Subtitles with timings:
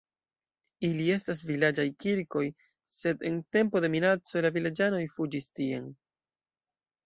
[0.87, 2.43] Ili estas vilaĝaj kirkoj,
[2.95, 5.91] sed en tempo de minaco la vilaĝanoj fuĝis tien.